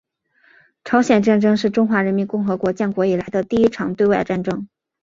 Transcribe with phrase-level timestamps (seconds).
[0.83, 4.67] 朝鲜战争是中华人民共和国建国以来的第一场对外战争。